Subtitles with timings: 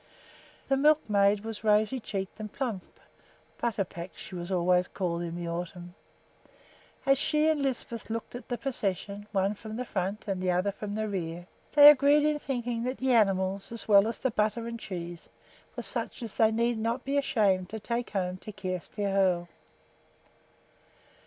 [0.67, 2.99] The milkmaid was rosy cheeked and plump
[3.61, 5.93] ("Butterpack" she was always called in the autumn).
[7.05, 10.71] As she and Lisbeth looked at the procession, one from the front and the other
[10.71, 14.65] from the rear, they agreed in thinking that the animals, as well as the butter
[14.65, 15.29] and cheese,
[15.75, 19.49] were such as they need not be ashamed to take home to Kjersti Hoel.